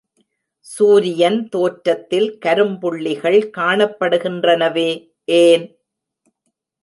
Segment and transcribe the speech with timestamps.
[0.67, 4.89] சூரியன் தோற்றத்தில் கரும்புள்ளிகள் காணப்படுகின்றனவே
[5.37, 5.65] ஏன்?